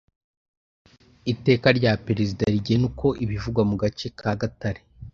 [1.31, 4.81] iteka rya perezida rigena uko ibivugwa mu gace kagatare